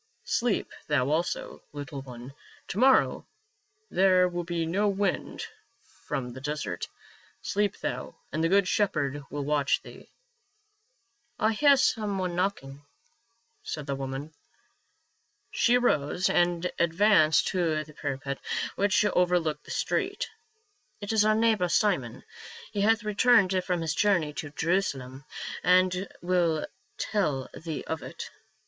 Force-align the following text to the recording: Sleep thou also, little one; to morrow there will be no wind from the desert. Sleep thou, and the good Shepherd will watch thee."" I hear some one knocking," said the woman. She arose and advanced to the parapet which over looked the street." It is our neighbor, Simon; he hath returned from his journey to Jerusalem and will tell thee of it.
Sleep 0.25 0.71
thou 0.87 1.11
also, 1.11 1.61
little 1.73 2.01
one; 2.01 2.33
to 2.69 2.79
morrow 2.79 3.27
there 3.91 4.27
will 4.27 4.43
be 4.43 4.65
no 4.65 4.87
wind 4.87 5.45
from 6.07 6.33
the 6.33 6.41
desert. 6.41 6.87
Sleep 7.43 7.77
thou, 7.77 8.15
and 8.31 8.43
the 8.43 8.49
good 8.49 8.67
Shepherd 8.67 9.21
will 9.29 9.43
watch 9.45 9.79
thee."" 9.83 10.09
I 11.39 11.51
hear 11.51 11.77
some 11.77 12.17
one 12.17 12.35
knocking," 12.35 12.83
said 13.61 13.85
the 13.85 13.93
woman. 13.93 14.33
She 15.51 15.77
arose 15.77 16.31
and 16.31 16.71
advanced 16.79 17.49
to 17.49 17.83
the 17.83 17.93
parapet 17.93 18.39
which 18.75 19.05
over 19.05 19.39
looked 19.39 19.65
the 19.65 19.69
street." 19.69 20.27
It 21.01 21.13
is 21.13 21.25
our 21.25 21.35
neighbor, 21.35 21.69
Simon; 21.69 22.23
he 22.71 22.81
hath 22.81 23.03
returned 23.03 23.63
from 23.63 23.81
his 23.81 23.93
journey 23.93 24.33
to 24.33 24.49
Jerusalem 24.49 25.25
and 25.61 26.07
will 26.23 26.65
tell 26.97 27.49
thee 27.53 27.83
of 27.83 28.01
it. 28.01 28.31